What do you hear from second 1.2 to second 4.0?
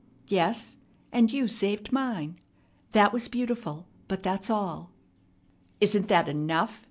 you saved mine. That was beautiful,